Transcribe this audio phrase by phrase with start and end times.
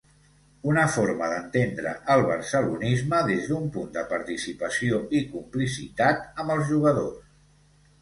[0.69, 7.25] Una forma d'entendre el barcelonisme des d'un punt de participació i complicitat amb els jugadors.